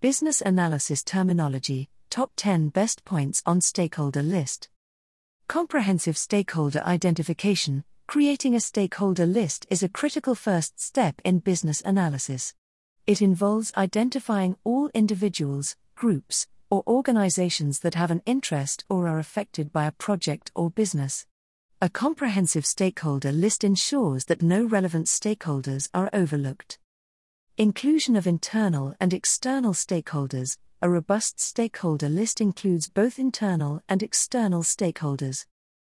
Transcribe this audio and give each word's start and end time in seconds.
Business 0.00 0.40
Analysis 0.40 1.02
Terminology 1.02 1.88
Top 2.08 2.30
10 2.36 2.68
Best 2.68 3.04
Points 3.04 3.42
on 3.44 3.60
Stakeholder 3.60 4.22
List. 4.22 4.68
Comprehensive 5.48 6.16
stakeholder 6.16 6.80
identification. 6.86 7.82
Creating 8.06 8.54
a 8.54 8.60
stakeholder 8.60 9.26
list 9.26 9.66
is 9.70 9.82
a 9.82 9.88
critical 9.88 10.36
first 10.36 10.78
step 10.78 11.20
in 11.24 11.40
business 11.40 11.82
analysis. 11.84 12.54
It 13.08 13.20
involves 13.20 13.72
identifying 13.76 14.56
all 14.62 14.88
individuals, 14.94 15.74
groups, 15.96 16.46
or 16.70 16.84
organizations 16.86 17.80
that 17.80 17.96
have 17.96 18.12
an 18.12 18.22
interest 18.24 18.84
or 18.88 19.08
are 19.08 19.18
affected 19.18 19.72
by 19.72 19.86
a 19.86 19.90
project 20.06 20.52
or 20.54 20.70
business. 20.70 21.26
A 21.82 21.88
comprehensive 21.88 22.66
stakeholder 22.66 23.32
list 23.32 23.64
ensures 23.64 24.26
that 24.26 24.42
no 24.42 24.64
relevant 24.64 25.06
stakeholders 25.06 25.88
are 25.92 26.08
overlooked. 26.12 26.78
Inclusion 27.60 28.14
of 28.14 28.28
internal 28.28 28.94
and 29.00 29.12
external 29.12 29.72
stakeholders. 29.72 30.58
A 30.80 30.88
robust 30.88 31.40
stakeholder 31.40 32.08
list 32.08 32.40
includes 32.40 32.88
both 32.88 33.18
internal 33.18 33.82
and 33.88 34.00
external 34.00 34.62
stakeholders. 34.62 35.44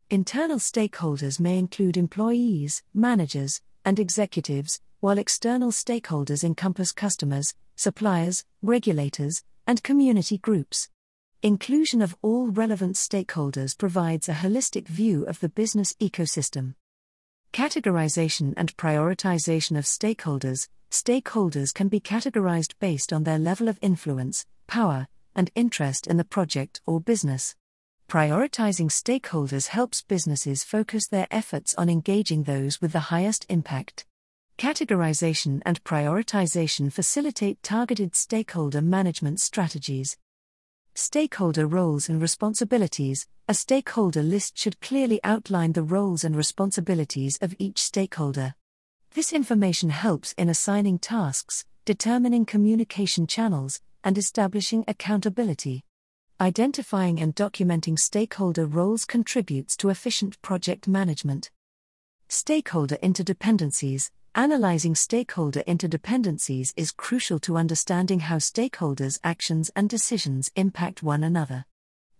Internal 0.09 0.57
stakeholders 0.57 1.38
may 1.38 1.59
include 1.59 1.98
employees, 1.98 2.83
managers, 2.95 3.60
and 3.84 3.98
executives, 4.01 4.80
while 5.01 5.19
external 5.19 5.70
stakeholders 5.70 6.43
encompass 6.43 6.91
customers, 6.91 7.55
suppliers, 7.77 8.46
regulators, 8.62 9.45
and 9.66 9.82
community 9.82 10.38
groups. 10.38 10.88
Inclusion 11.43 12.01
of 12.01 12.16
all 12.23 12.48
relevant 12.48 12.96
stakeholders 12.96 13.77
provides 13.77 14.27
a 14.27 14.41
holistic 14.41 14.88
view 14.88 15.24
of 15.24 15.41
the 15.41 15.51
business 15.51 15.93
ecosystem. 16.01 16.77
Categorization 17.52 18.55
and 18.57 18.74
prioritization 18.79 19.77
of 19.77 19.85
stakeholders. 19.85 20.66
Stakeholders 20.91 21.74
can 21.74 21.88
be 21.88 22.01
categorized 22.01 22.74
based 22.80 23.12
on 23.12 23.24
their 23.24 23.38
level 23.38 23.69
of 23.69 23.79
influence, 23.83 24.46
power, 24.66 25.06
and 25.34 25.51
interest 25.55 26.06
in 26.06 26.16
the 26.16 26.24
project 26.24 26.80
or 26.87 27.01
business. 27.01 27.55
Prioritizing 28.09 28.90
stakeholders 28.90 29.68
helps 29.68 30.01
businesses 30.01 30.65
focus 30.65 31.07
their 31.07 31.26
efforts 31.30 31.74
on 31.74 31.90
engaging 31.90 32.45
those 32.45 32.80
with 32.80 32.93
the 32.93 33.10
highest 33.13 33.45
impact. 33.51 34.07
Categorization 34.57 35.60
and 35.66 35.85
prioritization 35.85 36.91
facilitate 36.91 37.63
targeted 37.63 38.16
stakeholder 38.16 38.80
management 38.80 39.41
strategies. 39.41 40.16
Stakeholder 40.95 41.66
roles 41.66 42.09
and 42.09 42.20
responsibilities 42.20 43.29
A 43.46 43.54
stakeholder 43.54 44.23
list 44.23 44.59
should 44.59 44.80
clearly 44.80 45.20
outline 45.23 45.73
the 45.73 45.82
roles 45.82 46.24
and 46.24 46.35
responsibilities 46.35 47.38
of 47.41 47.54
each 47.59 47.79
stakeholder. 47.79 48.54
This 49.19 49.33
information 49.33 49.91
helps 49.91 50.33
in 50.35 50.49
assigning 50.49 51.01
tasks, 51.01 51.65
determining 51.85 52.47
communication 52.47 53.27
channels, 53.27 53.80
and 54.05 54.16
establishing 54.16 54.85
accountability. 54.87 55.83
Identifying 56.41 57.21
and 57.21 57.35
documenting 57.35 57.99
stakeholder 57.99 58.65
roles 58.65 59.05
contributes 59.05 59.77
to 59.79 59.88
efficient 59.88 60.41
project 60.41 60.87
management. 60.87 61.51
Stakeholder 62.29 62.97
interdependencies 63.02 64.10
Analyzing 64.37 64.94
stakeholder 64.94 65.65
interdependencies 65.66 66.72
is 66.77 66.93
crucial 66.93 67.41
to 67.41 67.56
understanding 67.56 68.21
how 68.21 68.37
stakeholders' 68.37 69.19
actions 69.25 69.69
and 69.75 69.91
decisions 69.91 70.53
impact 70.55 71.03
one 71.03 71.25
another. 71.25 71.65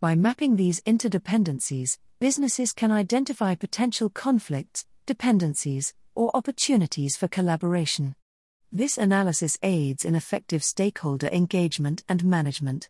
By 0.01 0.17
mapping 0.17 0.57
these 0.57 0.81
interdependencies, 0.81 1.99
businesses 2.19 2.73
can 2.73 2.91
identify 2.91 3.55
potential 3.55 4.11
conflicts, 4.11 4.85
dependencies, 5.07 5.95
or 6.19 6.37
opportunities 6.37 7.17
for 7.17 7.29
collaboration. 7.29 8.17
This 8.73 8.99
analysis 8.99 9.57
aids 9.63 10.05
in 10.05 10.17
effective 10.17 10.65
stakeholder 10.65 11.29
engagement 11.29 12.03
and 12.09 12.25
management. 12.25 12.89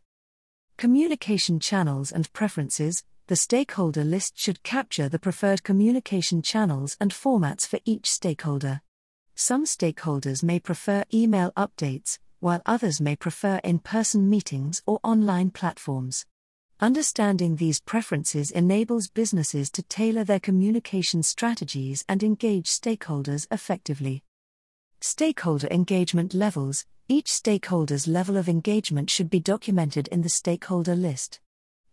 Communication 0.78 1.60
channels 1.60 2.10
and 2.10 2.32
preferences 2.32 3.04
The 3.26 3.36
stakeholder 3.36 4.02
list 4.02 4.38
should 4.38 4.62
capture 4.62 5.10
the 5.10 5.18
preferred 5.18 5.62
communication 5.62 6.40
channels 6.40 6.96
and 6.98 7.12
formats 7.12 7.66
for 7.66 7.78
each 7.84 8.10
stakeholder. 8.10 8.80
Some 9.34 9.66
stakeholders 9.66 10.42
may 10.42 10.58
prefer 10.58 11.04
email 11.12 11.52
updates, 11.52 12.18
while 12.40 12.62
others 12.64 12.98
may 12.98 13.14
prefer 13.14 13.60
in 13.62 13.80
person 13.80 14.30
meetings 14.30 14.82
or 14.86 15.00
online 15.04 15.50
platforms. 15.50 16.24
Understanding 16.80 17.56
these 17.56 17.80
preferences 17.80 18.52
enables 18.52 19.08
businesses 19.08 19.68
to 19.68 19.82
tailor 19.82 20.22
their 20.22 20.38
communication 20.38 21.24
strategies 21.24 22.04
and 22.08 22.22
engage 22.22 22.66
stakeholders 22.66 23.48
effectively. 23.50 24.22
Stakeholder 25.00 25.66
engagement 25.72 26.34
levels 26.34 26.86
Each 27.08 27.32
stakeholder's 27.32 28.06
level 28.06 28.36
of 28.36 28.48
engagement 28.48 29.10
should 29.10 29.28
be 29.28 29.40
documented 29.40 30.06
in 30.08 30.22
the 30.22 30.28
stakeholder 30.28 30.94
list. 30.94 31.40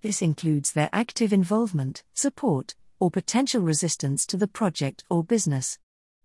This 0.03 0.21
includes 0.21 0.73
their 0.73 0.91
active 0.93 1.33
involvement, 1.33 2.03
support, 2.13 2.75
or 2.99 3.09
potential 3.09 3.63
resistance 3.63 4.23
to 4.27 4.37
the 4.37 4.47
project 4.47 5.03
or 5.09 5.23
business. 5.23 5.79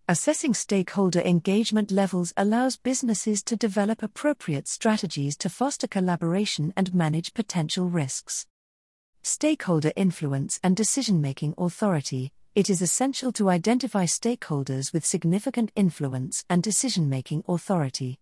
Assessing 0.06 0.52
stakeholder 0.52 1.20
engagement 1.20 1.90
levels 1.90 2.34
allows 2.36 2.76
businesses 2.76 3.42
to 3.44 3.56
develop 3.56 4.02
appropriate 4.02 4.68
strategies 4.68 5.34
to 5.38 5.48
foster 5.48 5.86
collaboration 5.86 6.74
and 6.76 6.92
manage 6.92 7.32
potential 7.32 7.88
risks. 7.88 8.46
Stakeholder 9.22 9.92
influence 9.96 10.58
and 10.62 10.74
decision 10.74 11.20
making 11.20 11.54
authority 11.58 12.32
It 12.54 12.70
is 12.70 12.80
essential 12.80 13.32
to 13.32 13.50
identify 13.50 14.06
stakeholders 14.06 14.94
with 14.94 15.04
significant 15.04 15.70
influence 15.76 16.42
and 16.48 16.62
decision 16.62 17.10
making 17.10 17.44
authority. 17.46 18.18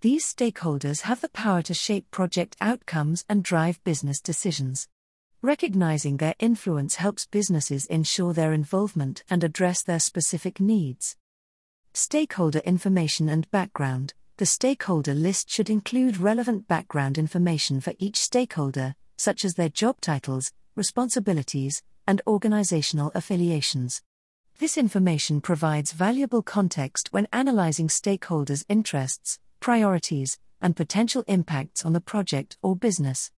These 0.00 0.26
stakeholders 0.26 1.02
have 1.02 1.20
the 1.20 1.28
power 1.28 1.62
to 1.62 1.72
shape 1.72 2.10
project 2.10 2.56
outcomes 2.60 3.24
and 3.28 3.44
drive 3.44 3.82
business 3.84 4.20
decisions. 4.20 4.88
Recognizing 5.40 6.16
their 6.16 6.34
influence 6.40 6.96
helps 6.96 7.26
businesses 7.26 7.86
ensure 7.86 8.32
their 8.34 8.52
involvement 8.52 9.22
and 9.30 9.44
address 9.44 9.84
their 9.84 10.00
specific 10.00 10.58
needs. 10.58 11.16
Stakeholder 11.94 12.60
information 12.60 13.28
and 13.28 13.48
background 13.52 14.14
The 14.38 14.46
stakeholder 14.46 15.14
list 15.14 15.48
should 15.48 15.70
include 15.70 16.16
relevant 16.16 16.66
background 16.66 17.18
information 17.18 17.80
for 17.80 17.94
each 18.00 18.16
stakeholder, 18.16 18.96
such 19.20 19.44
as 19.44 19.54
their 19.54 19.68
job 19.68 20.00
titles, 20.00 20.50
responsibilities, 20.76 21.82
and 22.06 22.22
organizational 22.26 23.12
affiliations. 23.14 24.00
This 24.58 24.78
information 24.78 25.42
provides 25.42 25.92
valuable 25.92 26.42
context 26.42 27.08
when 27.10 27.28
analyzing 27.30 27.88
stakeholders' 27.88 28.64
interests, 28.70 29.38
priorities, 29.60 30.38
and 30.62 30.74
potential 30.74 31.22
impacts 31.26 31.84
on 31.84 31.92
the 31.92 32.00
project 32.00 32.56
or 32.62 32.74
business. 32.74 33.30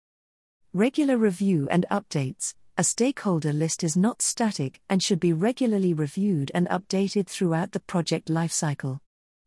Regular 0.72 1.18
review 1.18 1.68
and 1.72 1.88
updates 1.90 2.54
a 2.78 2.84
stakeholder 2.84 3.52
list 3.52 3.84
is 3.84 3.98
not 3.98 4.22
static 4.22 4.82
and 4.88 5.02
should 5.02 5.20
be 5.20 5.34
regularly 5.34 5.96
reviewed 5.96 6.52
and 6.54 6.70
updated 6.70 7.26
throughout 7.26 7.72
the 7.72 7.80
project 7.80 8.28
lifecycle. 8.28 9.00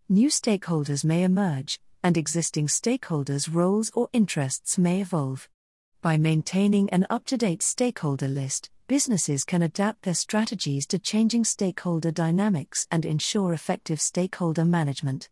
New 0.09 0.29
stakeholders 0.29 1.05
may 1.05 1.23
emerge, 1.23 1.79
and 2.03 2.17
existing 2.17 2.67
stakeholders' 2.67 3.49
roles 3.53 3.93
or 3.95 4.09
interests 4.13 4.77
may 4.77 5.01
evolve. 5.01 5.49
By 6.05 6.19
maintaining 6.19 6.91
an 6.91 7.07
up 7.09 7.25
to 7.29 7.39
date 7.39 7.63
stakeholder 7.63 8.29
list, 8.29 8.69
businesses 8.89 9.43
can 9.43 9.63
adapt 9.63 10.03
their 10.03 10.13
strategies 10.13 10.87
to 10.89 10.99
changing 10.99 11.45
stakeholder 11.45 12.11
dynamics 12.11 12.87
and 12.91 13.07
ensure 13.07 13.55
effective 13.55 14.03
stakeholder 14.03 14.67
management. 14.67 15.31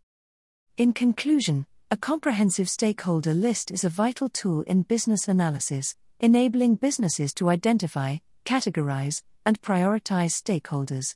In 0.75 0.91
conclusion, 0.91 1.67
a 1.91 1.95
comprehensive 1.95 2.67
stakeholder 2.67 3.35
list 3.35 3.69
is 3.69 3.83
a 3.83 3.89
vital 3.89 4.29
tool 4.29 4.61
in 4.61 4.81
business 4.81 5.27
analysis, 5.27 5.95
enabling 6.19 6.77
businesses 6.77 7.35
to 7.35 7.51
identify, 7.51 8.17
categorize, 8.43 9.21
and 9.45 9.61
prioritize 9.61 10.33
stakeholders. 10.33 11.13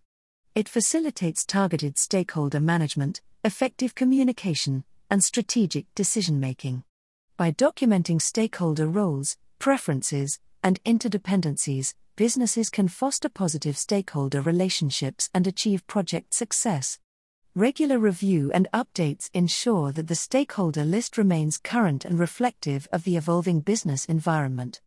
It 0.54 0.70
facilitates 0.70 1.44
targeted 1.44 1.98
stakeholder 1.98 2.60
management, 2.60 3.22
effective 3.44 3.96
communication, 3.96 4.84
and 5.10 5.24
strategic 5.24 5.88
decision 5.96 6.40
making. 6.40 6.84
By 7.38 7.52
documenting 7.52 8.22
stakeholder 8.22 8.88
roles, 8.88 9.36
preferences, 9.60 10.40
and 10.64 10.84
interdependencies, 10.84 11.94
businesses 12.16 12.70
can 12.70 12.88
foster 12.88 13.30
positive 13.30 13.78
stakeholder 13.78 14.42
relationships 14.42 15.30
and 15.34 15.48
achieve 15.48 15.86
project 15.88 16.34
success. 16.34 17.00
Regular 17.56 17.98
review 17.98 18.52
and 18.54 18.68
updates 18.74 19.30
ensure 19.34 19.92
that 19.92 20.08
the 20.08 20.16
stakeholder 20.16 20.84
list 20.84 21.18
remains 21.18 21.58
current 21.58 22.06
and 22.06 22.20
reflective 22.20 22.88
of 22.92 23.04
the 23.04 23.18
evolving 23.18 23.62
business 23.62 24.06
environment. 24.06 24.82